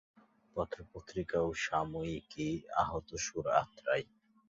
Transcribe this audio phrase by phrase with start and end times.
[0.55, 2.47] পত্র-পত্রিকা ও সাময়িকী
[2.81, 4.03] আহতসুর, আত্রাই।